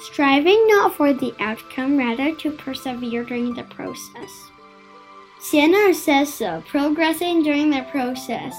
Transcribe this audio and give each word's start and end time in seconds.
striving 0.00 0.66
not 0.68 0.94
for 0.94 1.12
the 1.12 1.34
outcome, 1.40 1.96
rather 1.96 2.34
to 2.36 2.50
persevere 2.50 3.24
during 3.24 3.54
the 3.54 3.64
process. 3.64 4.50
Xian 5.40 5.94
says 5.94 6.32
so, 6.32 6.62
progressing 6.66 7.42
during 7.42 7.70
the 7.70 7.86
process. 7.90 8.56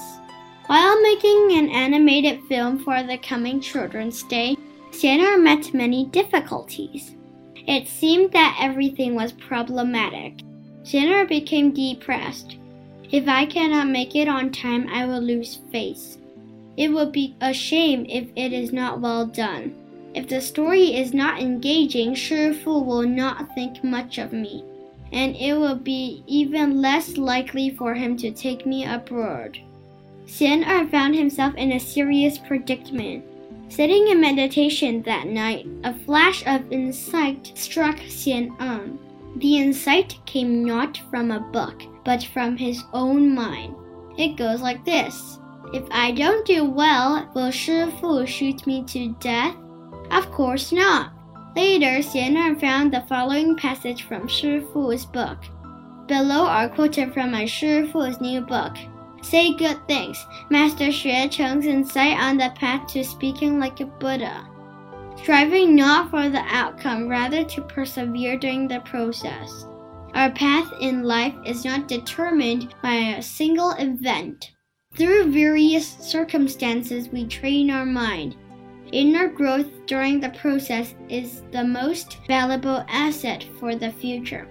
While 0.66 1.00
making 1.02 1.52
an 1.52 1.68
animated 1.68 2.42
film 2.44 2.78
for 2.78 3.02
the 3.02 3.18
coming 3.18 3.60
Children's 3.60 4.22
Day, 4.24 4.56
Xian 4.90 5.42
met 5.42 5.74
many 5.74 6.06
difficulties. 6.06 7.16
It 7.66 7.88
seemed 7.88 8.32
that 8.32 8.58
everything 8.60 9.14
was 9.14 9.32
problematic. 9.32 10.38
Xian 10.82 11.28
became 11.28 11.72
depressed. 11.72 12.56
If 13.10 13.28
I 13.28 13.46
cannot 13.46 13.88
make 13.88 14.14
it 14.14 14.28
on 14.28 14.50
time, 14.50 14.88
I 14.88 15.06
will 15.06 15.20
lose 15.20 15.60
face. 15.72 16.18
It 16.76 16.88
would 16.88 17.12
be 17.12 17.36
a 17.40 17.52
shame 17.52 18.06
if 18.08 18.28
it 18.36 18.52
is 18.52 18.72
not 18.72 19.00
well 19.00 19.26
done. 19.26 19.74
If 20.16 20.28
the 20.28 20.40
story 20.40 20.96
is 20.96 21.12
not 21.12 21.42
engaging, 21.42 22.14
Shifu 22.14 22.82
will 22.82 23.06
not 23.06 23.54
think 23.54 23.84
much 23.84 24.16
of 24.16 24.32
me, 24.32 24.64
and 25.12 25.36
it 25.36 25.52
will 25.52 25.76
be 25.76 26.24
even 26.26 26.80
less 26.80 27.18
likely 27.18 27.68
for 27.68 27.92
him 27.92 28.16
to 28.16 28.30
take 28.30 28.64
me 28.64 28.86
abroad. 28.86 29.58
Xian 30.26 30.66
Er 30.66 30.88
found 30.88 31.14
himself 31.14 31.54
in 31.56 31.72
a 31.72 31.78
serious 31.78 32.38
predicament. 32.38 33.26
Sitting 33.68 34.08
in 34.08 34.18
meditation 34.18 35.02
that 35.02 35.26
night, 35.26 35.66
a 35.84 35.92
flash 35.92 36.42
of 36.46 36.72
insight 36.72 37.52
struck 37.54 37.96
Xian 37.96 38.58
Er. 38.58 38.88
The 39.36 39.58
insight 39.58 40.18
came 40.24 40.64
not 40.64 40.96
from 41.10 41.30
a 41.30 41.40
book, 41.40 41.82
but 42.06 42.24
from 42.24 42.56
his 42.56 42.82
own 42.94 43.34
mind. 43.34 43.74
It 44.16 44.38
goes 44.38 44.62
like 44.62 44.82
this 44.82 45.38
If 45.74 45.84
I 45.90 46.12
don't 46.12 46.46
do 46.46 46.64
well, 46.64 47.30
will 47.34 47.50
Shifu 47.50 48.26
shoot 48.26 48.66
me 48.66 48.82
to 48.84 49.14
death? 49.20 49.54
Of 50.16 50.32
course 50.32 50.72
not. 50.72 51.12
Later, 51.54 52.00
Xian 52.00 52.58
found 52.58 52.90
the 52.90 53.02
following 53.02 53.54
passage 53.54 54.04
from 54.04 54.26
Shifu's 54.26 55.04
book. 55.04 55.36
Below 56.06 56.46
are 56.46 56.70
quoted 56.70 57.12
from 57.12 57.32
my 57.32 57.44
Shifu's 57.44 58.18
new 58.18 58.40
book. 58.40 58.74
Say 59.20 59.54
good 59.54 59.86
things. 59.86 60.24
Master 60.48 60.86
Xue 60.86 61.30
Cheng's 61.30 61.66
insight 61.66 62.16
on 62.18 62.38
the 62.38 62.50
path 62.54 62.86
to 62.94 63.04
speaking 63.04 63.60
like 63.60 63.80
a 63.80 63.84
Buddha. 63.84 64.48
Striving 65.18 65.76
not 65.76 66.10
for 66.10 66.30
the 66.30 66.44
outcome, 66.48 67.08
rather 67.08 67.44
to 67.44 67.60
persevere 67.60 68.38
during 68.38 68.68
the 68.68 68.80
process. 68.80 69.66
Our 70.14 70.30
path 70.30 70.72
in 70.80 71.02
life 71.02 71.34
is 71.44 71.62
not 71.62 71.88
determined 71.88 72.74
by 72.82 73.16
a 73.18 73.22
single 73.22 73.72
event. 73.72 74.52
Through 74.94 75.30
various 75.30 75.86
circumstances, 75.86 77.10
we 77.10 77.26
train 77.26 77.70
our 77.70 77.84
mind. 77.84 78.36
Inner 78.92 79.28
growth 79.28 79.86
during 79.86 80.20
the 80.20 80.30
process 80.30 80.94
is 81.08 81.42
the 81.50 81.64
most 81.64 82.18
valuable 82.26 82.84
asset 82.88 83.44
for 83.58 83.74
the 83.74 83.90
future. 83.90 84.48